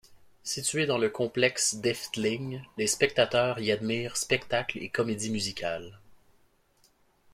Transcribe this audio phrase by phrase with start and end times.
[0.41, 5.99] Situé dans le complexe d'Efteling, les spectateurs y admirent spectacles et comédies musicales.